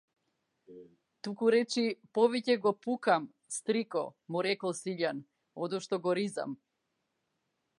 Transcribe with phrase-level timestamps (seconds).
[1.27, 1.83] Тукуречи
[2.17, 4.03] повеќе го пукам, стрико,
[4.35, 5.21] му рекол Силјан,
[5.67, 6.57] одошто го ризам.